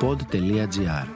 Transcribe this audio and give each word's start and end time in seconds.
pod.gr 0.00 1.06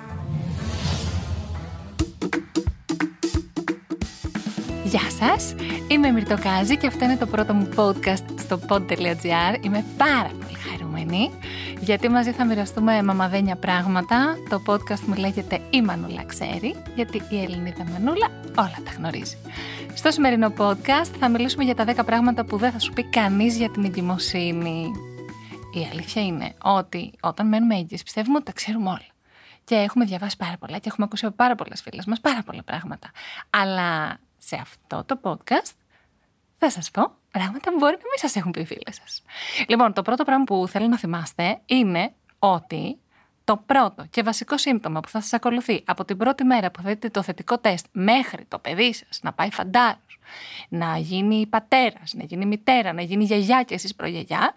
Γεια 4.84 5.10
σας, 5.18 5.54
είμαι 5.88 6.06
η 6.06 6.12
Μυρτοκάζη 6.12 6.76
και 6.76 6.86
αυτό 6.86 7.04
είναι 7.04 7.16
το 7.16 7.26
πρώτο 7.26 7.54
μου 7.54 7.68
podcast 7.76 8.24
στο 8.38 8.60
pod.gr. 8.68 9.64
Είμαι 9.64 9.84
πάρα 9.96 10.28
πολύ 10.28 10.58
χαρούμενη 10.70 11.30
γιατί 11.80 12.08
μαζί 12.08 12.32
θα 12.32 12.44
μοιραστούμε 12.44 13.02
μαμαδένια 13.02 13.56
πράγματα. 13.56 14.36
Το 14.48 14.62
podcast 14.66 15.00
μου 15.06 15.14
λέγεται 15.14 15.60
«Η 15.70 15.82
Μανούλα 15.82 16.24
ξέρει» 16.26 16.74
γιατί 16.94 17.22
η 17.28 17.42
Ελληνίδα 17.42 17.84
Μανούλα 17.92 18.30
όλα 18.58 18.78
τα 18.84 18.90
γνωρίζει. 18.98 19.36
Στο 19.94 20.10
σημερινό 20.10 20.52
podcast 20.58 21.10
θα 21.20 21.28
μιλήσουμε 21.28 21.64
για 21.64 21.74
τα 21.74 21.84
10 21.84 22.04
πράγματα 22.06 22.44
που 22.44 22.56
δεν 22.56 22.72
θα 22.72 22.78
σου 22.78 22.92
πει 22.92 23.04
κανείς 23.04 23.56
για 23.56 23.70
την 23.70 23.84
εγκυμοσύνη. 23.84 24.90
Η 25.74 25.88
αλήθεια 25.90 26.22
είναι 26.22 26.54
ότι 26.62 27.12
όταν 27.20 27.48
μένουμε 27.48 27.74
έγκυες 27.74 28.02
πιστεύουμε 28.02 28.36
ότι 28.36 28.44
τα 28.44 28.52
ξέρουμε 28.52 28.88
όλα. 28.88 29.06
Και 29.64 29.74
έχουμε 29.74 30.04
διαβάσει 30.04 30.36
πάρα 30.36 30.56
πολλά 30.56 30.78
και 30.78 30.88
έχουμε 30.88 31.06
ακούσει 31.06 31.26
από 31.26 31.34
πάρα 31.34 31.54
πολλές 31.54 31.82
φίλες 31.82 32.04
μας 32.04 32.20
πάρα 32.20 32.42
πολλά 32.42 32.62
πράγματα. 32.62 33.10
Αλλά 33.50 34.18
σε 34.38 34.56
αυτό 34.56 35.04
το 35.04 35.20
podcast 35.22 35.72
θα 36.58 36.70
σας 36.70 36.90
πω 36.90 37.14
πράγματα 37.30 37.70
που 37.70 37.76
μπορεί 37.78 37.92
να 37.92 37.98
μην 37.98 38.18
σας 38.18 38.36
έχουν 38.36 38.50
πει 38.50 38.60
οι 38.60 38.66
φίλες 38.66 38.94
σας. 39.02 39.22
Λοιπόν, 39.68 39.92
το 39.92 40.02
πρώτο 40.02 40.24
πράγμα 40.24 40.44
που 40.44 40.66
θέλω 40.68 40.86
να 40.86 40.98
θυμάστε 40.98 41.60
είναι 41.66 42.12
ότι 42.38 42.98
το 43.44 43.56
πρώτο 43.56 44.04
και 44.10 44.22
βασικό 44.22 44.58
σύμπτωμα 44.58 45.00
που 45.00 45.08
θα 45.08 45.20
σας 45.20 45.32
ακολουθεί 45.32 45.82
από 45.86 46.04
την 46.04 46.16
πρώτη 46.16 46.44
μέρα 46.44 46.70
που 46.70 46.82
θα 46.82 46.88
δείτε 46.88 47.08
το 47.08 47.22
θετικό 47.22 47.58
τεστ 47.58 47.86
μέχρι 47.92 48.44
το 48.44 48.58
παιδί 48.58 48.92
σας 48.92 49.20
να 49.22 49.32
πάει 49.32 49.50
φαντάρος, 49.50 50.18
να 50.68 50.98
γίνει 50.98 51.46
πατέρας, 51.46 52.14
να 52.14 52.24
γίνει 52.24 52.46
μητέρα, 52.46 52.92
να 52.92 53.02
γίνει 53.02 53.24
γιαγιά 53.24 53.62
και 53.62 53.74
εσείς 53.74 53.94
προγιαγιά, 53.94 54.52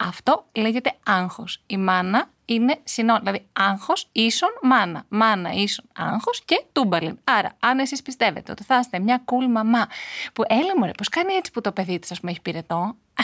αυτό 0.00 0.46
λέγεται 0.52 0.96
άγχος. 1.06 1.62
Η 1.66 1.76
μάνα 1.76 2.30
είναι 2.44 2.80
συνόν, 2.84 3.18
δηλαδή 3.18 3.46
άγχος 3.52 4.08
ίσον 4.12 4.48
μάνα. 4.62 5.04
Μάνα 5.08 5.50
ίσον 5.52 5.84
άγχος 5.94 6.42
και 6.44 6.64
τούμπαλιν. 6.72 7.18
Άρα, 7.24 7.52
αν 7.60 7.78
εσείς 7.78 8.02
πιστεύετε 8.02 8.52
ότι 8.52 8.64
θα 8.64 8.78
είστε 8.78 8.98
μια 8.98 9.24
cool 9.24 9.50
μαμά 9.50 9.86
που 10.32 10.44
έλα 10.46 10.78
μου 10.78 10.84
ρε, 10.84 10.90
πώς 10.90 11.08
κάνει 11.08 11.32
έτσι 11.32 11.50
που 11.50 11.60
το 11.60 11.72
παιδί 11.72 11.98
της 11.98 12.10
ας 12.10 12.20
πούμε 12.20 12.30
έχει 12.30 12.40
πυρετό, 12.40 12.96
ε, 13.20 13.22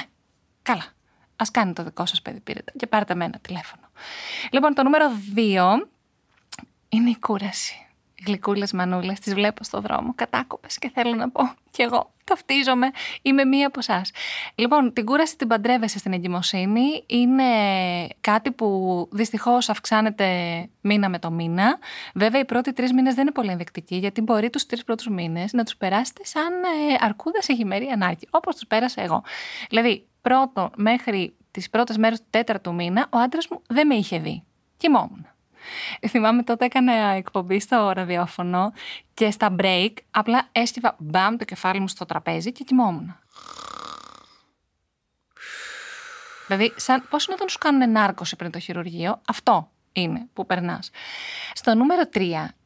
καλά. 0.62 0.84
Α 1.36 1.44
κάνει 1.52 1.72
το 1.72 1.82
δικό 1.82 2.06
σας 2.06 2.22
παιδί 2.22 2.40
πυρετό 2.40 2.72
και 2.76 2.86
πάρτε 2.86 3.14
με 3.14 3.24
ένα 3.24 3.38
τηλέφωνο. 3.38 3.82
Λοιπόν, 4.50 4.74
το 4.74 4.82
νούμερο 4.82 5.10
2 5.34 5.88
είναι 6.88 7.10
η 7.10 7.16
κούραση. 7.18 7.85
Γλυκούλες 8.26 8.72
μανούλες, 8.72 9.20
τις 9.20 9.34
βλέπω 9.34 9.64
στο 9.64 9.80
δρόμο, 9.80 10.12
κατάκοπες 10.14 10.78
και 10.78 10.90
θέλω 10.94 11.14
να 11.14 11.30
πω 11.30 11.42
κι 11.70 11.82
εγώ 11.82 12.14
ταυτίζομαι, 12.26 12.90
είμαι 13.22 13.44
μία 13.44 13.66
από 13.66 13.78
εσάς. 13.78 14.10
Λοιπόν, 14.54 14.92
την 14.92 15.04
κούραση 15.04 15.36
την 15.36 15.48
παντρεύεσαι 15.48 15.98
στην 15.98 16.12
εγκυμοσύνη. 16.12 17.04
Είναι 17.06 17.44
κάτι 18.20 18.52
που 18.52 19.08
δυστυχώς 19.12 19.68
αυξάνεται 19.68 20.28
μήνα 20.80 21.08
με 21.08 21.18
το 21.18 21.30
μήνα. 21.30 21.78
Βέβαια, 22.14 22.40
οι 22.40 22.44
πρώτοι 22.44 22.72
τρεις 22.72 22.92
μήνες 22.92 23.14
δεν 23.14 23.22
είναι 23.22 23.32
πολύ 23.32 23.50
ενδεικτικοί, 23.50 23.96
γιατί 23.96 24.20
μπορεί 24.20 24.50
τους 24.50 24.66
τρεις 24.66 24.84
πρώτους 24.84 25.08
μήνες 25.08 25.52
να 25.52 25.64
τους 25.64 25.76
περάσετε 25.76 26.24
σαν 26.24 26.52
ε, 26.52 26.96
αρκούδα 27.00 27.42
σε 27.42 27.52
γημερή 27.52 27.86
ανάρκη, 27.86 28.28
όπως 28.30 28.54
τους 28.54 28.66
πέρασα 28.66 29.02
εγώ. 29.02 29.22
Δηλαδή, 29.68 30.06
πρώτο 30.20 30.70
μέχρι 30.76 31.36
τις 31.50 31.70
πρώτες 31.70 31.96
μέρες 31.96 32.18
του 32.18 32.26
τέταρτου 32.30 32.74
μήνα, 32.74 33.06
ο 33.10 33.18
άντρας 33.18 33.48
μου 33.48 33.62
δεν 33.68 33.86
με 33.86 33.94
είχε 33.94 34.18
δει. 34.18 34.42
Κοιμόμουν. 34.76 35.26
Θυμάμαι 36.08 36.42
τότε 36.42 36.64
έκανα 36.64 36.92
εκπομπή 36.92 37.60
στο 37.60 37.90
ραδιόφωνο 37.90 38.72
και 39.14 39.30
στα 39.30 39.54
break 39.58 39.92
απλά 40.10 40.48
έσκυβα 40.52 40.94
μπαμ 40.98 41.36
το 41.36 41.44
κεφάλι 41.44 41.80
μου 41.80 41.88
στο 41.88 42.04
τραπέζι 42.04 42.52
και 42.52 42.64
κοιμόμουν. 42.64 43.16
Δηλαδή, 46.46 46.72
σαν, 46.76 47.06
πώς 47.10 47.26
είναι 47.26 47.34
όταν 47.34 47.48
σου 47.48 47.58
κάνουν 47.58 47.82
ενάρκωση 47.82 48.36
πριν 48.36 48.50
το 48.50 48.58
χειρουργείο, 48.58 49.20
αυτό 49.28 49.70
είναι 49.92 50.28
που 50.32 50.46
περνάς. 50.46 50.90
Στο 51.52 51.74
νούμερο 51.74 52.02
3 52.14 52.18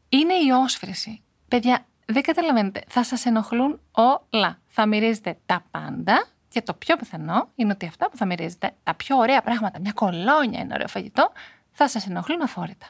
είναι 0.09 0.35
η 0.35 0.51
όσφρηση. 0.63 1.23
Παιδιά, 1.49 1.85
δεν 2.07 2.23
καταλαβαίνετε, 2.23 2.83
θα 2.89 3.05
σας 3.05 3.27
ενοχλούν 3.27 3.81
όλα. 3.91 4.59
Θα 4.67 4.87
μυρίζετε 4.87 5.39
τα 5.47 5.65
πάντα 5.71 6.27
και 6.49 6.63
το 6.63 6.75
πιο 6.75 6.97
πιθανό 6.97 7.49
είναι 7.55 7.73
ότι 7.73 7.87
αυτά 7.87 8.11
που 8.11 8.17
θα 8.17 8.27
μυρίζετε, 8.27 8.71
τα 8.83 8.95
πιο 8.95 9.17
ωραία 9.17 9.43
πράγματα, 9.43 9.81
μια 9.81 9.93
κολόνια, 9.93 10.61
ένα 10.61 10.75
ωραίο 10.75 10.89
φαγητό, 10.89 11.33
θα 11.83 11.89
σας 11.89 12.07
ενοχλούν 12.07 12.43
αφόρητα. 12.43 12.87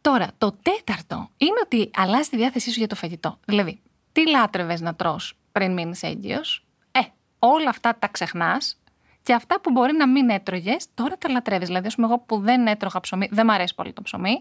Τώρα, 0.00 0.28
το 0.38 0.52
τέταρτο 0.62 1.30
είναι 1.36 1.60
ότι 1.64 1.90
αλλάζει 1.94 2.28
τη 2.28 2.36
διάθεσή 2.36 2.70
σου 2.70 2.78
για 2.78 2.88
το 2.88 2.94
φαγητό. 2.94 3.38
Δηλαδή, 3.44 3.82
τι 4.12 4.28
λάτρευες 4.28 4.80
να 4.80 4.94
τρως 4.94 5.38
πριν 5.52 5.72
μείνεις 5.72 6.02
έγκυος, 6.02 6.64
ε, 6.92 7.00
όλα 7.38 7.68
αυτά 7.68 7.96
τα 7.98 8.08
ξεχνάς 8.08 8.80
και 9.22 9.34
αυτά 9.34 9.60
που 9.60 9.70
μπορεί 9.70 9.92
να 9.92 10.08
μην 10.08 10.30
έτρωγες, 10.30 10.86
τώρα 10.94 11.18
τα 11.18 11.28
λατρεύεις. 11.28 11.66
Δηλαδή, 11.66 11.86
ας 11.86 11.94
πούμε, 11.94 12.06
εγώ 12.06 12.18
που 12.18 12.38
δεν 12.38 12.66
έτρωγα 12.66 13.00
ψωμί, 13.00 13.28
δεν 13.30 13.46
μου 13.48 13.52
αρέσει 13.52 13.74
πολύ 13.74 13.92
το 13.92 14.02
ψωμί. 14.02 14.40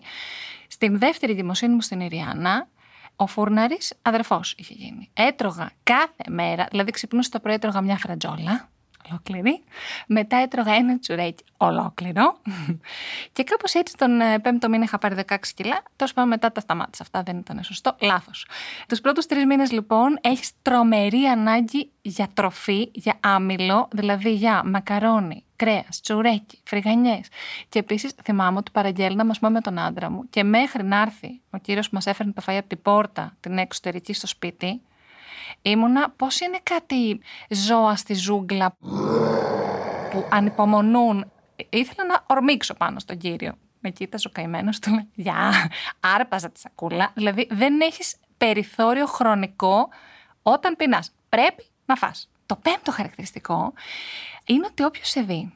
Στην 0.67 0.99
δεύτερη 0.99 1.33
δημοσύνη 1.33 1.73
μου 1.73 1.81
στην 1.81 1.99
Ιριάννα, 1.99 2.67
ο 3.15 3.27
φούρναρης 3.27 3.93
αδερφός 4.01 4.55
είχε 4.57 4.73
γίνει. 4.73 5.09
Έτρωγα 5.13 5.71
κάθε 5.83 6.23
μέρα, 6.29 6.67
δηλαδή 6.69 6.91
ξυπνούσα 6.91 7.29
το 7.29 7.39
πρωί, 7.39 7.53
έτρωγα 7.53 7.81
μια 7.81 7.97
φρατζόλα 7.97 8.70
ολόκληρη. 9.11 9.63
Μετά 10.07 10.37
έτρωγα 10.37 10.73
ένα 10.73 10.99
τσουρέκι 10.99 11.43
ολόκληρο. 11.57 12.37
και 13.33 13.43
κάπως 13.43 13.73
έτσι 13.73 13.97
τον 13.97 14.21
ε, 14.21 14.39
πέμπτο 14.39 14.69
μήνα 14.69 14.83
είχα 14.83 14.97
πάρει 14.97 15.15
16 15.27 15.35
κιλά. 15.55 15.83
Τόσο 15.95 16.13
πάντων 16.13 16.29
μετά 16.29 16.51
τα 16.51 16.59
σταμάτησα. 16.59 17.03
Αυτά 17.03 17.23
δεν 17.23 17.37
ήταν 17.37 17.63
σωστό. 17.63 17.95
Λάθος. 18.01 18.47
Τους 18.87 19.01
πρώτους 19.01 19.25
τρεις 19.25 19.45
μήνες 19.45 19.71
λοιπόν 19.71 20.17
έχεις 20.21 20.51
τρομερή 20.61 21.23
ανάγκη 21.25 21.91
για 22.01 22.27
τροφή, 22.33 22.89
για 22.93 23.17
άμυλο, 23.19 23.87
δηλαδή 23.91 24.33
για 24.33 24.63
μακαρόνι, 24.65 25.43
κρέας, 25.55 26.01
τσουρέκι, 26.01 26.59
φρυγανιές. 26.63 27.27
Και 27.69 27.79
επίσης 27.79 28.11
θυμάμαι 28.23 28.57
ότι 28.57 28.71
παραγγέλνα 28.71 29.25
μας 29.25 29.39
με 29.39 29.61
τον 29.61 29.79
άντρα 29.79 30.09
μου 30.09 30.29
και 30.29 30.43
μέχρι 30.43 30.83
να 30.83 31.01
έρθει 31.01 31.41
ο 31.49 31.57
κύριος 31.57 31.89
που 31.89 31.95
μας 31.95 32.05
έφερνε 32.05 32.31
το 32.31 32.41
φαΐ 32.45 32.55
από 32.57 32.67
την 32.67 32.81
πόρτα, 32.81 33.37
την 33.39 33.57
εξωτερική 33.57 34.13
στο 34.13 34.27
σπίτι, 34.27 34.81
ήμουνα 35.61 36.09
πώς 36.09 36.39
είναι 36.39 36.59
κάτι 36.63 37.21
ζώα 37.49 37.95
στη 37.95 38.13
ζούγκλα 38.13 38.75
που 40.11 40.27
ανυπομονούν. 40.29 41.31
Ήθελα 41.69 42.07
να 42.07 42.23
ορμήξω 42.27 42.73
πάνω 42.73 42.99
στον 42.99 43.17
κύριο. 43.17 43.53
Με 43.79 43.89
κοίταζε 43.89 44.27
ο 44.27 44.31
καημένος, 44.31 44.79
του 44.79 44.93
λέει 44.93 45.09
«Γεια, 45.13 45.51
άρπαζα 45.99 46.49
τη 46.49 46.59
σακούλα». 46.59 47.11
Δηλαδή 47.13 47.47
δεν 47.51 47.81
έχεις 47.81 48.15
περιθώριο 48.37 49.05
χρονικό 49.05 49.89
όταν 50.41 50.75
πεινάς. 50.75 51.11
Πρέπει 51.29 51.65
να 51.85 51.95
φας. 51.95 52.29
Το 52.45 52.55
πέμπτο 52.55 52.91
χαρακτηριστικό 52.91 53.73
είναι 54.45 54.65
ότι 54.69 54.83
όποιος 54.83 55.09
σε 55.09 55.21
δει, 55.21 55.53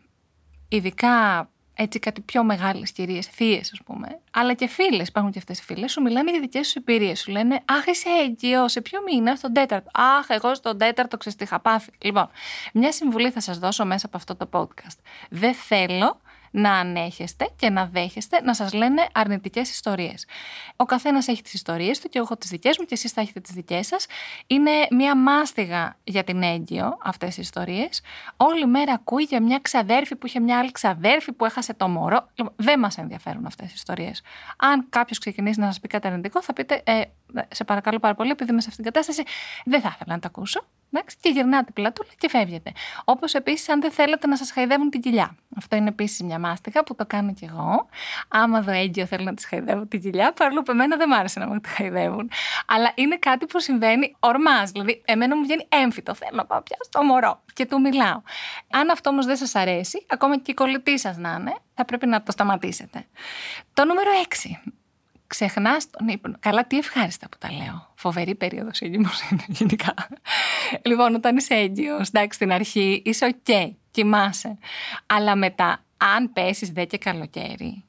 ειδικά 0.67 1.49
έτσι 1.75 1.99
κάτι 1.99 2.21
πιο 2.21 2.43
μεγάλες 2.43 2.91
κυρίες, 2.91 3.25
θείες, 3.27 3.71
ας 3.71 3.79
πούμε, 3.85 4.19
αλλά 4.31 4.53
και 4.53 4.67
φίλες, 4.67 5.07
υπάρχουν 5.07 5.31
και 5.31 5.37
αυτές 5.37 5.59
οι 5.59 5.63
φίλες, 5.63 5.91
σου 5.91 6.01
μιλάνε 6.01 6.31
για 6.31 6.39
δικές 6.39 6.67
σου 6.67 6.73
εμπειρίες. 6.77 7.19
Σου 7.19 7.31
λένε 7.31 7.61
Αχ, 7.65 7.85
είσαι 7.85 8.09
έγκυο, 8.23 8.67
σε 8.67 8.81
ποιο 8.81 8.99
μήνα, 9.01 9.35
στον 9.35 9.53
τέταρτο. 9.53 9.89
Αχ, 9.93 10.29
εγώ 10.29 10.55
στον 10.55 10.77
τέταρτο 10.77 11.17
ξεστήχα 11.17 11.59
πάθει. 11.59 11.91
Λοιπόν, 12.01 12.29
μια 12.73 12.91
συμβουλή 12.91 13.31
θα 13.31 13.39
σας 13.39 13.59
δώσω 13.59 13.85
μέσα 13.85 14.05
από 14.05 14.17
αυτό 14.17 14.35
το 14.35 14.49
podcast. 14.51 14.97
Δεν 15.29 15.53
θέλω 15.53 16.21
να 16.55 16.73
ανέχεστε 16.73 17.49
και 17.55 17.69
να 17.69 17.85
δέχεστε 17.85 18.41
να 18.41 18.53
σας 18.53 18.73
λένε 18.73 19.07
αρνητικές 19.13 19.69
ιστορίες. 19.69 20.25
Ο 20.75 20.85
καθένας 20.85 21.27
έχει 21.27 21.41
τις 21.41 21.53
ιστορίες 21.53 21.99
του 21.99 22.09
και 22.09 22.17
εγώ 22.17 22.25
έχω 22.25 22.37
τις 22.37 22.49
δικές 22.49 22.77
μου 22.77 22.85
και 22.85 22.93
εσείς 22.93 23.11
θα 23.11 23.21
έχετε 23.21 23.39
τις 23.39 23.53
δικές 23.53 23.87
σας. 23.87 24.05
Είναι 24.47 24.71
μια 24.91 25.15
μάστιγα 25.15 25.97
για 26.03 26.23
την 26.23 26.43
έγκυο 26.43 26.97
αυτές 27.03 27.37
οι 27.37 27.41
ιστορίες. 27.41 28.01
Όλη 28.37 28.65
μέρα 28.65 28.93
ακούει 28.93 29.23
για 29.23 29.41
μια 29.41 29.59
ξαδέρφη 29.59 30.15
που 30.15 30.27
είχε 30.27 30.39
μια 30.39 30.59
άλλη 30.59 30.71
ξαδέρφη 30.71 31.31
που 31.31 31.45
έχασε 31.45 31.73
το 31.73 31.87
μωρό. 31.87 32.29
Λοιπόν, 32.35 32.53
δεν 32.55 32.79
μας 32.79 32.97
ενδιαφέρουν 32.97 33.45
αυτές 33.45 33.69
οι 33.69 33.73
ιστορίες. 33.75 34.21
Αν 34.57 34.85
κάποιος 34.89 35.17
ξεκινήσει 35.19 35.59
να 35.59 35.65
σας 35.65 35.79
πει 35.79 35.87
κάτι 35.87 36.07
αρνητικό, 36.07 36.41
θα 36.41 36.53
πείτε, 36.53 36.81
ε, 36.85 37.01
σε 37.49 37.63
παρακαλώ 37.63 37.99
πάρα 37.99 38.15
πολύ, 38.15 38.31
επειδή 38.31 38.51
είμαι 38.51 38.61
σε 38.61 38.69
αυτήν 38.69 38.83
την 38.83 38.93
κατάσταση, 38.93 39.23
δεν 39.65 39.81
θα 39.81 39.91
ήθελα 39.95 40.13
να 40.13 40.19
τα 40.19 40.27
ακούσω. 40.27 40.65
Εντάξει, 40.95 41.17
και 41.19 41.29
γυρνάτε 41.29 41.71
πλατούλα 41.71 42.09
και 42.17 42.29
φεύγετε. 42.29 42.71
Όπως 43.03 43.33
επίσης, 43.33 43.69
αν 43.69 43.81
δεν 43.81 43.91
θέλετε 43.91 44.27
να 44.27 44.37
σας 44.37 44.51
χαϊδεύουν 44.51 44.89
την 44.89 45.01
κοιλιά. 45.01 45.35
Αυτό 45.57 45.75
είναι 45.75 45.87
επίσης 45.87 46.21
μια 46.21 46.39
μάστιγα 46.39 46.83
που 46.83 46.95
το 46.95 47.05
κάνω 47.05 47.33
κι 47.33 47.45
εγώ. 47.45 47.87
Άμα 48.27 48.61
δω 48.61 48.71
έγκυο 48.71 49.05
θέλω 49.05 49.23
να 49.23 49.33
τη 49.33 49.47
χαϊδεύω 49.47 49.85
την 49.85 50.01
κοιλιά, 50.01 50.33
παρόλο 50.33 50.61
που 50.61 50.71
εμένα 50.71 50.97
δεν 50.97 51.09
μ' 51.09 51.13
άρεσε 51.13 51.39
να 51.39 51.47
μου 51.47 51.59
τη 51.59 51.69
χαϊδεύουν. 51.69 52.31
Αλλά 52.67 52.91
είναι 52.95 53.17
κάτι 53.17 53.45
που 53.45 53.59
συμβαίνει 53.59 54.15
ορμάς. 54.19 54.71
Δηλαδή, 54.71 55.01
εμένα 55.05 55.35
μου 55.35 55.43
βγαίνει 55.43 55.65
έμφυτο. 55.69 56.13
Θέλω 56.13 56.35
να 56.35 56.45
πάω 56.45 56.61
πια 56.61 56.77
στο 56.79 57.03
μωρό 57.03 57.43
και 57.53 57.65
του 57.65 57.81
μιλάω. 57.81 58.21
Αν 58.71 58.89
αυτό 58.89 59.09
όμως 59.09 59.25
δεν 59.25 59.35
σας 59.35 59.55
αρέσει, 59.55 60.05
ακόμα 60.09 60.37
και 60.37 60.51
η 60.51 60.53
κολλητή 60.53 60.99
σας 60.99 61.17
να 61.17 61.37
είναι, 61.39 61.55
θα 61.73 61.85
πρέπει 61.85 62.07
να 62.07 62.23
το 62.23 62.31
σταματήσετε. 62.31 63.05
Το 63.73 63.85
νούμερο 63.85 64.09
6 64.11 64.73
ξεχνάς 65.27 65.89
τον 65.89 66.07
ύπνο. 66.07 66.35
Καλά, 66.39 66.65
τι 66.65 66.77
ευχάριστα 66.77 67.29
που 67.29 67.37
τα 67.37 67.51
λέω. 67.51 67.93
Φοβερή 68.05 68.35
περίοδος 68.35 68.79
έγκυμο 68.81 69.09
είναι 69.31 69.45
γενικά. 69.57 69.93
λοιπόν, 70.81 71.15
όταν 71.15 71.37
είσαι 71.37 71.53
έγκυος, 71.53 72.07
εντάξει, 72.07 72.35
στην 72.35 72.51
αρχή 72.51 73.01
είσαι 73.05 73.25
OK, 73.25 73.35
okay, 73.45 73.71
κοιμάσαι. 73.91 74.57
Αλλά 75.05 75.35
μετά, 75.35 75.83
αν 75.97 76.33
πέσεις 76.33 76.69
δε 76.69 76.85
και 76.85 76.97
καλοκαίρι. 76.97 77.83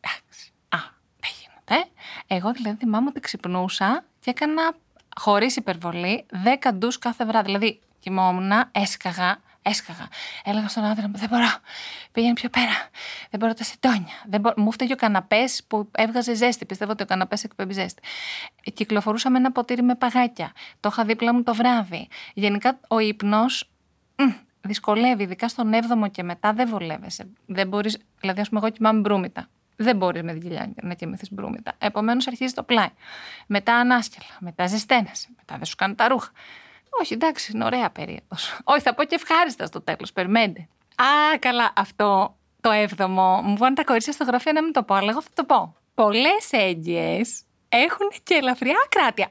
Εντάξει. 0.00 0.52
Α, 0.68 0.78
δεν 1.20 1.30
γίνεται. 1.40 1.90
Εγώ 2.26 2.52
δηλαδή 2.52 2.76
θυμάμαι 2.76 3.08
ότι 3.08 3.20
ξυπνούσα 3.20 4.04
και 4.20 4.30
έκανα 4.30 4.74
χωρίς 5.16 5.56
υπερβολή 5.56 6.26
10 6.64 6.70
ντους 6.74 6.98
κάθε 6.98 7.24
βράδυ. 7.24 7.46
Δηλαδή, 7.46 7.80
κοιμόμουν, 7.98 8.50
έσκαγα, 8.72 9.40
Έσκαγα. 9.70 10.08
Έλεγα 10.44 10.68
στον 10.68 10.84
άντρα 10.84 11.08
μου: 11.08 11.16
Δεν 11.16 11.28
μπορώ. 11.28 11.48
Πήγαινε 12.12 12.32
πιο 12.32 12.48
πέρα. 12.48 12.88
Δεν 13.30 13.40
μπορώ 13.40 13.54
τα 13.54 13.64
σιτόνια. 13.64 14.14
Δεν 14.26 14.40
μπορώ... 14.40 14.54
Μου 14.56 14.72
φταίει 14.72 14.92
ο 14.92 14.96
καναπές 14.96 15.64
που 15.66 15.90
έβγαζε 15.92 16.34
ζέστη. 16.34 16.66
Πιστεύω 16.66 16.90
ότι 16.90 17.02
ο 17.02 17.06
καναπές 17.06 17.44
εκπέμπει 17.44 17.72
ζέστη. 17.72 18.02
Κυκλοφορούσα 18.74 19.30
με 19.30 19.38
ένα 19.38 19.52
ποτήρι 19.52 19.82
με 19.82 19.94
παγάκια. 19.94 20.52
Το 20.80 20.88
είχα 20.92 21.04
δίπλα 21.04 21.34
μου 21.34 21.42
το 21.42 21.54
βράδυ. 21.54 22.08
Γενικά 22.34 22.80
ο 22.88 22.98
ύπνος 22.98 23.70
δυσκολεύει, 24.60 25.22
ειδικά 25.22 25.48
στον 25.48 25.72
7ο 25.72 26.10
και 26.10 26.22
μετά 26.22 26.52
δεν 26.52 26.68
βολεύεσαι. 26.68 27.28
Δεν 27.46 27.68
μπορείς, 27.68 27.98
δηλαδή, 28.20 28.40
ας 28.40 28.48
πούμε, 28.48 28.60
εγώ 28.60 28.70
κοιμάμαι 28.70 29.00
μπρούμητα. 29.00 29.48
Δεν 29.76 29.96
μπορείς 29.96 30.22
με 30.22 30.32
δικηλιά 30.32 30.72
να 30.82 30.94
κοιμηθείς 30.94 31.32
μπρούμητα. 31.32 31.72
Επομένως 31.78 32.26
αρχίζει 32.26 32.52
το 32.52 32.62
πλάι. 32.62 32.88
Μετά 33.46 33.74
ανάσκελα. 33.74 34.36
Μετά 34.40 34.66
ζεσταίνεσαι. 34.66 35.28
Μετά 35.36 35.56
δεν 35.56 35.64
σου 35.64 35.76
κάνουν 35.76 35.96
τα 35.96 36.08
ρούχα. 36.08 36.30
Όχι, 37.00 37.12
εντάξει, 37.12 37.52
είναι 37.54 37.64
ωραία 37.64 37.90
περίοδος. 37.90 38.58
Όχι, 38.64 38.80
θα 38.80 38.94
πω 38.94 39.04
και 39.04 39.14
ευχάριστα 39.14 39.66
στο 39.66 39.80
τέλος. 39.80 40.12
Περιμένετε. 40.12 40.68
Α, 40.96 41.38
καλά, 41.38 41.72
αυτό 41.76 42.36
το 42.60 42.70
έβδομο. 42.70 43.40
Μου 43.42 43.56
πάνε 43.56 43.74
τα 43.74 43.84
κορίτσια 43.84 44.12
στο 44.12 44.24
γραφείο 44.24 44.52
να 44.52 44.62
μην 44.62 44.72
το 44.72 44.82
πω, 44.82 44.94
αλλά 44.94 45.10
εγώ 45.10 45.22
θα 45.22 45.28
το 45.34 45.44
πω. 45.44 45.74
Πολλές 45.94 46.48
έγκυες 46.50 47.42
έχουν 47.68 48.10
και 48.22 48.34
ελαφριά 48.34 48.86
κράτια. 48.88 49.30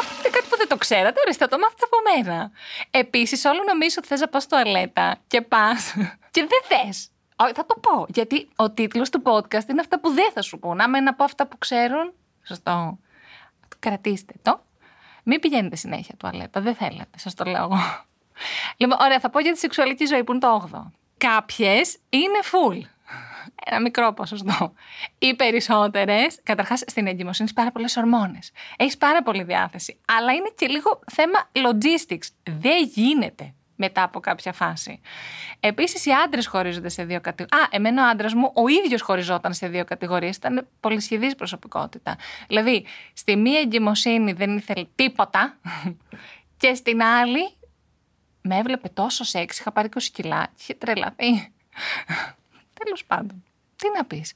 Αυτό 0.00 0.20
είναι 0.20 0.30
κάτι 0.30 0.46
που 0.48 0.56
δεν 0.56 0.68
το 0.68 0.76
ξέρατε. 0.76 1.20
Ορίστε, 1.24 1.46
το 1.46 1.58
μάθετε 1.58 1.84
από 1.84 1.96
μένα. 2.10 2.50
Επίσης, 2.90 3.44
όλο 3.44 3.62
νομίζω 3.66 3.94
ότι 3.98 4.06
θες 4.06 4.20
να 4.20 4.28
πας 4.28 4.42
στο 4.42 4.56
αλέτα 4.56 5.16
και 5.26 5.40
πας 5.40 5.94
και 6.34 6.46
δεν 6.48 6.78
θες. 6.78 7.10
Θα 7.36 7.66
το 7.66 7.74
πω. 7.80 8.06
Γιατί 8.08 8.48
ο 8.56 8.70
τίτλος 8.70 9.10
του 9.10 9.22
podcast 9.24 9.68
είναι 9.68 9.80
αυτά 9.80 10.00
που 10.00 10.10
δεν 10.10 10.32
θα 10.32 10.42
σου 10.42 10.58
πω. 10.58 10.74
Να 10.74 10.88
με 10.88 11.00
να 11.00 11.14
πω 11.14 11.24
αυτά 11.24 11.46
που 11.46 11.58
ξέρουν. 11.58 12.12
Σωστό. 12.42 12.98
Κρατήστε 13.78 14.34
το. 14.42 14.60
Μην 15.28 15.40
πηγαίνετε 15.40 15.76
συνέχεια 15.76 16.14
τουαλέτα. 16.16 16.60
Δεν 16.60 16.74
θέλετε. 16.74 17.18
Σας 17.18 17.34
το 17.34 17.44
λέω 17.44 17.62
εγώ. 17.62 17.78
Λοιπόν, 18.76 18.98
ωραία, 19.00 19.20
θα 19.20 19.30
πω 19.30 19.40
για 19.40 19.52
τη 19.52 19.58
σεξουαλική 19.58 20.04
ζωή 20.04 20.24
που 20.24 20.32
είναι 20.32 20.40
το 20.40 20.68
8. 20.72 20.92
Κάποιες 21.16 21.98
είναι 22.08 22.38
full. 22.42 22.80
Ένα 23.64 23.80
μικρό 23.80 24.12
ποσοστό. 24.12 24.72
Οι 25.18 25.34
περισσότερες, 25.34 26.38
καταρχάς 26.42 26.82
στην 26.86 27.06
εγκυμοσύνη, 27.06 27.52
πάρα 27.52 27.72
πολλές 27.72 27.96
ορμόνες. 27.96 28.50
Έχεις 28.76 28.96
πάρα 28.96 29.22
πολλή 29.22 29.42
διάθεση. 29.42 30.00
Αλλά 30.16 30.32
είναι 30.32 30.52
και 30.56 30.66
λίγο 30.66 31.00
θέμα 31.12 31.50
logistics. 31.52 32.26
Δεν 32.42 32.84
γίνεται 32.84 33.54
μετά 33.76 34.02
από 34.02 34.20
κάποια 34.20 34.52
φάση. 34.52 35.00
Επίσης, 35.60 36.06
οι 36.06 36.10
άντρες 36.10 36.46
χωρίζονται 36.46 36.88
σε 36.88 37.04
δύο 37.04 37.20
κατηγορίε. 37.20 37.64
Α, 37.64 37.68
εμένα 37.70 38.06
ο 38.06 38.08
άντρας 38.08 38.34
μου 38.34 38.52
ο 38.54 38.68
ίδιος 38.68 39.02
χωριζόταν 39.02 39.54
σε 39.54 39.68
δύο 39.68 39.84
κατηγορίες. 39.84 40.36
Ήταν 40.36 40.68
πολυσχηδής 40.80 41.34
προσωπικότητα. 41.34 42.16
Δηλαδή, 42.46 42.84
στη 43.12 43.36
μία 43.36 43.60
εγκυμοσύνη 43.60 44.32
δεν 44.32 44.56
ήθελε 44.56 44.84
τίποτα 44.94 45.56
και 46.60 46.74
στην 46.74 47.02
άλλη 47.02 47.50
με 48.40 48.56
έβλεπε 48.56 48.88
τόσο 48.88 49.24
σεξ. 49.24 49.58
Είχα 49.58 49.72
πάρει 49.72 49.88
20 49.94 50.02
κιλά 50.12 50.44
και 50.44 50.60
είχε 50.60 50.74
τρελαθεί. 50.74 51.32
Τέλος 52.84 53.04
πάντων. 53.06 53.44
Τι 53.76 53.88
να 53.96 54.04
πεις. 54.04 54.32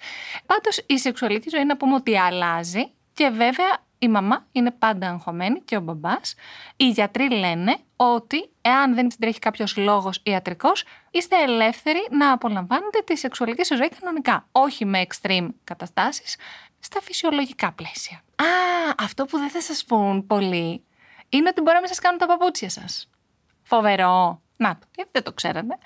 Πάντως, 0.47 0.83
η 0.87 0.99
σεξουαλική 0.99 1.49
ζωή 1.49 1.65
να 1.65 1.77
πούμε 1.77 1.95
ότι 1.95 2.19
αλλάζει 2.19 2.91
και 3.13 3.29
βέβαια 3.29 3.89
η 4.02 4.08
μαμά 4.08 4.47
είναι 4.52 4.70
πάντα 4.70 5.08
αγχωμένη 5.08 5.61
και 5.61 5.76
ο 5.76 5.81
μπαμπάς. 5.81 6.35
Οι 6.76 6.88
γιατροί 6.88 7.31
λένε 7.31 7.76
ότι 7.97 8.50
εάν 8.61 8.94
δεν 8.94 9.08
τρέχει 9.19 9.38
κάποιος 9.38 9.76
λόγος 9.76 10.20
ιατρικός, 10.23 10.85
είστε 11.11 11.37
ελεύθεροι 11.43 12.06
να 12.11 12.32
απολαμβάνετε 12.32 13.00
τη 13.05 13.17
σεξουαλική 13.17 13.75
ζωή 13.75 13.88
κανονικά. 13.88 14.49
Όχι 14.52 14.85
με 14.85 15.06
extreme 15.06 15.49
καταστάσεις, 15.64 16.37
στα 16.79 17.00
φυσιολογικά 17.00 17.73
πλαίσια. 17.73 18.17
Α, 18.17 18.44
αυτό 18.99 19.25
που 19.25 19.38
δεν 19.38 19.50
θα 19.50 19.61
σας 19.61 19.85
πούν 19.85 20.26
πολύ 20.26 20.85
είναι 21.29 21.49
ότι 21.49 21.61
μπορεί 21.61 21.75
να 21.75 21.81
μην 21.81 21.88
σας 21.88 21.99
κάνουν 21.99 22.19
τα 22.19 22.26
παπούτσια 22.26 22.70
σας. 22.70 23.11
Φοβερό. 23.62 24.43
Να 24.56 24.79
το, 24.79 25.05
δεν 25.11 25.23
το 25.23 25.32
ξέρατε. 25.32 25.79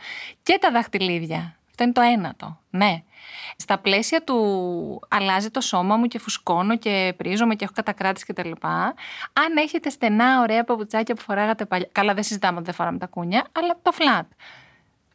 Και 0.43 0.59
τα 0.61 0.71
δαχτυλίδια. 0.71 1.59
Αυτό 1.75 1.83
είναι 1.83 1.93
το 1.93 2.01
ένατο. 2.01 2.59
Ναι. 2.71 3.03
Στα 3.57 3.79
πλαίσια 3.79 4.23
του 4.23 5.01
αλλάζει 5.09 5.51
το 5.51 5.61
σώμα 5.61 5.97
μου 5.97 6.07
και 6.07 6.19
φουσκώνω 6.19 6.77
και 6.77 7.15
πρίζομαι 7.17 7.55
και 7.55 7.65
έχω 7.65 7.73
κατακράτηση 7.77 8.27
κτλ. 8.27 8.51
Αν 9.33 9.57
έχετε 9.57 9.91
στενά, 9.91 10.41
ωραία 10.41 10.65
παπουτσάκια 10.65 11.15
που 11.15 11.21
φοράγατε 11.21 11.65
παλιά. 11.65 11.89
Καλά, 11.93 12.15
δεν 12.15 12.23
συζητάμε 12.23 12.57
ότι 12.57 12.65
δεν 12.65 12.75
φοράμε 12.75 12.99
τα 12.99 13.07
κούνια, 13.07 13.47
αλλά 13.53 13.79
το 13.83 13.93
flat. 13.99 14.27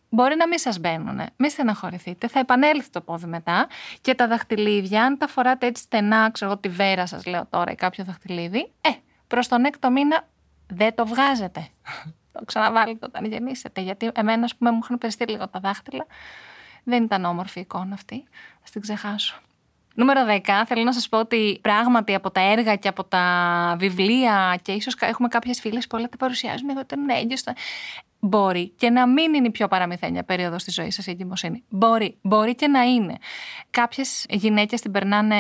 Μπορεί 0.10 0.36
να 0.36 0.48
μην 0.48 0.60
σας 0.60 0.80
μπαίνουν. 0.80 1.22
Μην 1.36 1.50
στεναχωρηθείτε. 1.50 2.28
Θα 2.28 2.40
επανέλθει 2.40 2.90
το 2.90 3.02
πόδι 3.02 3.26
μετά. 3.26 3.68
Και 4.02 4.16
τα 4.16 4.28
δαχτυλίδια, 4.28 5.04
αν 5.04 5.18
τα 5.18 5.28
φοράτε 5.28 5.66
έτσι 5.66 5.84
στενά, 5.84 6.32
ξέρω 6.32 6.52
εγώ 6.52 6.60
τη 6.60 6.70
βέρα 6.70 7.06
σας 7.06 7.26
λέω 7.26 7.46
τώρα 7.50 7.72
ή 7.72 7.76
κάποιο 7.76 8.04
δαχτυλίδι, 8.04 8.72
ε, 8.82 8.90
προς 9.28 9.48
τον 9.48 9.66
έκτο 9.66 9.90
μήνα 9.90 10.28
δεν 10.68 10.96
το 10.96 11.06
βγάζετε. 11.06 11.68
το 12.40 12.46
ξαναβάλλετε 12.46 13.06
όταν 13.06 13.26
γεννήσετε. 13.26 13.82
Γιατί 13.82 14.12
εμένα, 14.14 14.44
ας 14.44 14.56
πούμε, 14.56 14.72
μου 14.72 14.80
έχουν 14.84 14.98
περιστεί 14.98 15.28
λίγο 15.28 15.48
τα 15.48 15.60
δάχτυλα. 15.60 16.06
Δεν 16.90 17.04
ήταν 17.04 17.26
όμορφη 17.26 17.60
η 17.60 17.62
εικόνα 17.62 17.94
αυτή. 17.94 18.24
Θα 18.62 18.70
την 18.72 18.82
ξεχάσω. 18.82 19.42
Νούμερο 19.96 20.22
10. 20.26 20.64
Θέλω 20.66 20.84
να 20.84 20.94
σας 20.94 21.10
πω 21.10 21.20
ότι 21.20 21.60
πράγματι 21.62 22.14
από 22.14 22.32
τα 22.32 22.42
έργα 22.42 22.76
και 22.76 22.88
από 22.88 23.04
τα 23.04 23.76
βιβλία 23.80 24.60
και 24.62 24.72
ίσως 24.72 24.96
έχουμε 25.00 25.28
κάποιες 25.28 25.60
φίλες 25.60 25.88
που 25.88 25.98
όλα 25.98 26.10
τα 26.10 26.18
παρουσιάζουμε 26.18 26.72
εδώ 26.72 26.82
ήταν 26.82 27.10
έγκυος. 27.10 27.44
Μπορεί 28.20 28.70
και 28.70 28.90
να 28.90 29.08
μην 29.08 29.34
είναι 29.34 29.48
η 29.48 29.52
πιο 29.52 29.68
παραμυθένια 29.68 30.24
περίοδος 30.24 30.62
στη 30.62 30.72
ζωής 30.72 30.96
σας 30.96 31.08
η 31.08 31.12
εγκυμοσύνη. 31.12 31.64
Μπορεί. 31.70 32.18
Μπορεί 32.22 32.56
και 32.56 32.68
να 32.68 32.82
είναι. 32.82 33.18
Κάποιες 33.70 34.26
γυναίκες 34.30 34.82
την 34.82 34.92
περνάνε 34.92 35.36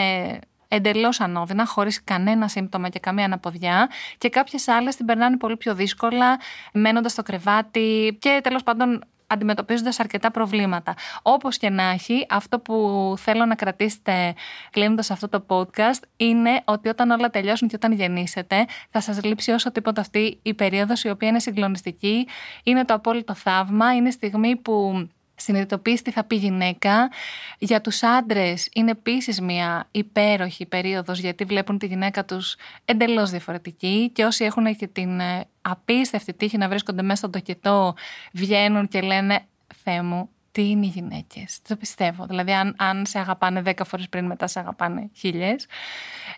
εντελώς 0.67 1.19
ανώδυνα, 1.19 1.65
χωρίς 1.65 2.03
κανένα 2.03 2.47
σύμπτωμα 2.47 2.89
και 2.89 2.99
καμία 2.99 3.25
αναποδιά, 3.25 3.89
και 4.17 4.29
κάποιες 4.29 4.67
άλλες 4.67 4.95
την 4.95 5.05
περνάνε 5.05 5.37
πολύ 5.37 5.57
πιο 5.57 5.75
δύσκολα, 5.75 6.39
μένοντας 6.73 7.11
στο 7.11 7.23
κρεβάτι 7.23 8.17
και 8.21 8.39
τέλος 8.43 8.63
πάντων 8.63 9.03
αντιμετωπίζοντας 9.29 9.99
αρκετά 9.99 10.31
προβλήματα. 10.31 10.93
Όπως 11.21 11.57
και 11.57 11.69
να 11.69 11.83
έχει, 11.83 12.25
αυτό 12.29 12.59
που 12.59 13.13
θέλω 13.17 13.45
να 13.45 13.55
κρατήσετε 13.55 14.33
κλείνοντας 14.71 15.11
αυτό 15.11 15.29
το 15.29 15.45
podcast 15.47 16.03
είναι 16.17 16.61
ότι 16.65 16.89
όταν 16.89 17.09
όλα 17.09 17.29
τελειώσουν 17.29 17.67
και 17.67 17.75
όταν 17.75 17.91
γεννήσετε, 17.91 18.65
θα 18.89 19.01
σας 19.01 19.23
λείψει 19.23 19.51
όσο 19.51 19.71
τίποτα 19.71 20.01
αυτή 20.01 20.39
η 20.41 20.53
περίοδος 20.53 21.03
η 21.03 21.09
οποία 21.09 21.27
είναι 21.27 21.39
συγκλονιστική, 21.39 22.27
είναι 22.63 22.85
το 22.85 22.93
απόλυτο 22.93 23.33
θαύμα, 23.33 23.95
είναι 23.95 24.09
στιγμή 24.09 24.55
που 24.55 25.07
συνειδητοποιήσει 25.41 26.03
τι 26.03 26.11
θα 26.11 26.23
πει 26.23 26.35
γυναίκα. 26.35 27.09
Για 27.57 27.81
τους 27.81 28.03
άντρες 28.03 28.69
είναι 28.73 28.91
επίσης 28.91 29.41
μια 29.41 29.87
υπέροχη 29.91 30.65
περίοδος 30.65 31.19
γιατί 31.19 31.43
βλέπουν 31.43 31.77
τη 31.77 31.85
γυναίκα 31.85 32.25
τους 32.25 32.55
εντελώς 32.85 33.29
διαφορετική 33.29 34.09
και 34.13 34.25
όσοι 34.25 34.43
έχουν 34.43 34.75
και 34.75 34.87
την 34.87 35.19
ε, 35.19 35.45
απίστευτη 35.61 36.33
τύχη 36.33 36.57
να 36.57 36.67
βρίσκονται 36.67 37.01
μέσα 37.01 37.15
στον 37.15 37.31
τοκετό 37.31 37.93
βγαίνουν 38.33 38.87
και 38.87 39.01
λένε 39.01 39.45
«Θεέ 39.83 40.01
μου, 40.01 40.29
τι 40.51 40.69
είναι 40.69 40.85
οι 40.85 40.89
γυναίκες. 40.89 41.59
Το 41.67 41.75
πιστεύω. 41.75 42.25
Δηλαδή, 42.25 42.51
αν, 42.51 42.75
αν 42.77 43.05
σε 43.05 43.19
αγαπάνε 43.19 43.61
δέκα 43.61 43.83
φορές 43.83 44.09
πριν, 44.09 44.25
μετά 44.25 44.47
σε 44.47 44.59
αγαπάνε 44.59 45.09
χίλιες. 45.15 45.65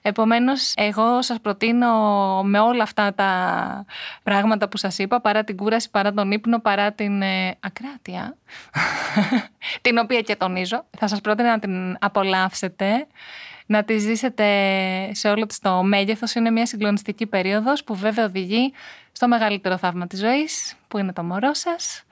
Επομένως, 0.01 0.73
εγώ 0.75 1.21
σας 1.21 1.39
προτείνω 1.41 1.89
με 2.43 2.59
όλα 2.59 2.83
αυτά 2.83 3.13
τα 3.13 3.85
πράγματα 4.23 4.69
που 4.69 4.77
σας 4.77 4.97
είπα, 4.97 5.21
παρά 5.21 5.43
την 5.43 5.57
κούραση, 5.57 5.89
παρά 5.89 6.13
τον 6.13 6.31
ύπνο, 6.31 6.59
παρά 6.59 6.91
την 6.91 7.21
ε, 7.21 7.57
ακράτεια, 7.59 8.37
την 9.81 9.97
οποία 9.97 10.21
και 10.21 10.35
τονίζω, 10.35 10.85
θα 10.97 11.07
σας 11.07 11.21
πρότεινα 11.21 11.49
να 11.49 11.59
την 11.59 11.97
απολαύσετε 11.99 13.07
να 13.71 13.83
τη 13.83 13.97
ζήσετε 13.97 14.45
σε 15.11 15.29
όλο 15.29 15.45
της 15.45 15.59
το 15.59 15.83
μέγεθος. 15.83 16.35
Είναι 16.35 16.49
μια 16.49 16.65
συγκλονιστική 16.65 17.25
περίοδος 17.25 17.83
που 17.83 17.95
βέβαια 17.95 18.25
οδηγεί 18.25 18.73
στο 19.11 19.27
μεγαλύτερο 19.27 19.77
θαύμα 19.77 20.07
της 20.07 20.19
ζωής, 20.19 20.75
που 20.87 20.97
είναι 20.97 21.13
το 21.13 21.23
μωρό 21.23 21.53
σας. 21.53 22.03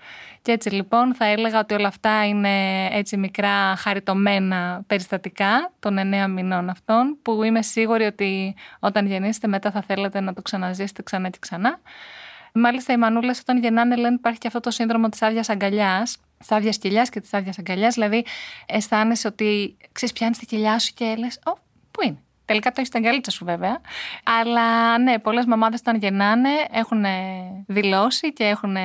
Και 0.41 0.51
έτσι 0.51 0.69
λοιπόν 0.69 1.15
θα 1.15 1.25
έλεγα 1.25 1.59
ότι 1.59 1.73
όλα 1.73 1.87
αυτά 1.87 2.27
είναι 2.27 2.85
έτσι 2.85 3.17
μικρά 3.17 3.75
χαριτωμένα 3.75 4.83
περιστατικά 4.87 5.71
των 5.79 5.97
εννέα 5.97 6.27
μηνών 6.27 6.69
αυτών 6.69 7.17
που 7.21 7.43
είμαι 7.43 7.61
σίγουρη 7.61 8.03
ότι 8.03 8.55
όταν 8.79 9.05
γεννήσετε 9.05 9.47
μετά 9.47 9.71
θα 9.71 9.81
θέλετε 9.81 10.19
να 10.19 10.33
το 10.33 10.41
ξαναζήσετε 10.41 11.03
ξανά 11.03 11.29
και 11.29 11.37
ξανά. 11.41 11.79
Μάλιστα 12.53 12.93
οι 12.93 12.97
μανούλες 12.97 13.39
όταν 13.39 13.57
γεννάνε 13.57 13.95
λένε 13.95 14.15
υπάρχει 14.15 14.39
και 14.39 14.47
αυτό 14.47 14.59
το 14.59 14.71
σύνδρομο 14.71 15.09
της 15.09 15.21
άδειας 15.21 15.49
αγκαλιάς, 15.49 16.17
τη 16.39 16.55
άδεια 16.55 16.72
κοιλιά 16.72 17.03
και 17.03 17.19
της 17.19 17.34
άδεια 17.34 17.53
αγκαλιάς. 17.58 17.93
Δηλαδή 17.93 18.25
αισθάνεσαι 18.65 19.27
ότι 19.27 19.77
ξέρεις, 19.91 20.13
πιάνεις 20.13 20.38
τη 20.38 20.46
κοιλιά 20.46 20.79
σου 20.79 20.93
και 20.93 21.15
λες, 21.17 21.39
Ω, 21.46 21.51
πού 21.91 22.03
είναι. 22.05 22.17
Τελικά 22.46 22.69
το 22.69 22.75
έχεις 22.77 22.88
στην 22.88 23.05
αγκαλίτσα 23.05 23.31
σου 23.31 23.46
βέβαια. 23.46 23.81
Αλλά 24.24 24.98
ναι, 24.98 25.19
πολλές 25.19 25.46
μαμάδες 25.46 25.79
όταν 25.79 25.98
γεννάνε 25.98 26.50
έχουν 26.72 27.05
δηλώσει 27.67 28.34
και 28.34 28.43
έχουν 28.43 28.75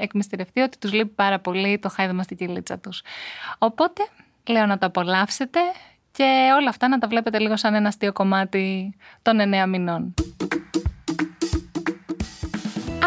εκμυστηρευτεί 0.00 0.60
ότι 0.60 0.78
τους 0.78 0.92
λείπει 0.92 1.12
πάρα 1.14 1.38
πολύ 1.38 1.78
το 1.78 1.88
χάιδεμα 1.88 2.22
στην 2.22 2.36
κυλίτσα 2.36 2.78
τους. 2.78 3.02
Οπότε 3.58 4.08
λέω 4.48 4.66
να 4.66 4.78
το 4.78 4.86
απολαύσετε 4.86 5.60
και 6.12 6.50
όλα 6.58 6.68
αυτά 6.68 6.88
να 6.88 6.98
τα 6.98 7.08
βλέπετε 7.08 7.38
λίγο 7.38 7.56
σαν 7.56 7.74
ένα 7.74 7.88
αστείο 7.88 8.12
κομμάτι 8.12 8.94
των 9.22 9.40
εννέα 9.40 9.66
μηνών. 9.66 10.14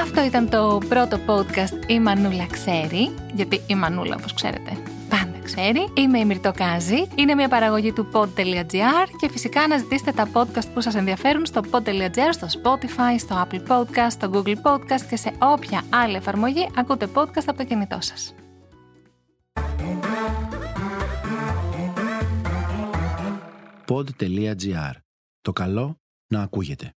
Αυτό 0.07 0.23
ήταν 0.23 0.49
το 0.49 0.79
πρώτο 0.89 1.19
podcast 1.27 1.89
«Η 1.89 1.99
Μανούλα 1.99 2.47
ξέρει», 2.51 3.13
γιατί 3.33 3.61
η 3.67 3.75
Μανούλα, 3.75 4.15
όπως 4.15 4.33
ξέρετε, 4.33 4.71
πάντα 5.09 5.39
ξέρει. 5.43 5.89
Είμαι 5.93 6.19
η 6.19 6.25
Μυρτοκάζη. 6.25 7.07
Είναι 7.15 7.35
μια 7.35 7.47
παραγωγή 7.47 7.91
του 7.91 8.07
pod.gr 8.13 9.07
και 9.19 9.29
φυσικά 9.29 9.61
αναζητήστε 9.61 10.11
τα 10.11 10.29
podcast 10.33 10.73
που 10.73 10.81
σας 10.81 10.95
ενδιαφέρουν 10.95 11.45
στο 11.45 11.61
pod.gr, 11.71 12.29
στο 12.29 12.47
Spotify, 12.47 13.19
στο 13.19 13.47
Apple 13.47 13.67
Podcast, 13.67 14.09
στο 14.09 14.29
Google 14.33 14.55
Podcast 14.63 15.01
και 15.09 15.15
σε 15.15 15.31
όποια 15.39 15.81
άλλη 15.89 16.15
εφαρμογή 16.15 16.69
ακούτε 16.75 17.09
podcast 17.13 17.45
από 17.47 17.57
το 17.57 17.63
κινητό 17.63 17.97
σας. 18.01 18.33
pod.gr. 23.87 24.91
Το 25.41 25.53
καλό 25.53 25.99
να 26.27 26.41
ακούγεται. 26.41 26.91